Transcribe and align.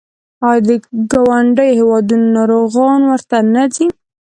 آیا 0.49 0.63
له 0.67 0.75
ګاونډیو 1.11 1.77
هیوادونو 1.79 2.27
ناروغان 2.37 2.99
ورته 3.05 3.37
نه 3.53 3.63
ځي؟ 3.73 3.87